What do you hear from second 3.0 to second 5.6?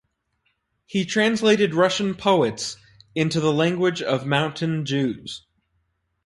into the language of Mountain Jews.